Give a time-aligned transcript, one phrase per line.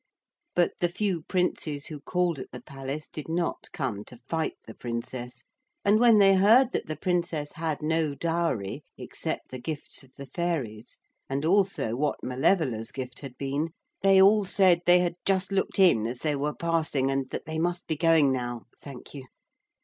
[0.55, 4.73] But the few princes who called at the palace did not come to fight the
[4.73, 5.43] Princess,
[5.85, 10.25] and when they heard that the Princess had no dowry except the gifts of the
[10.25, 10.97] fairies,
[11.29, 16.07] and also what Malevola's gift had been, they all said they had just looked in
[16.07, 19.27] as they were passing and that they must be going now, thank you.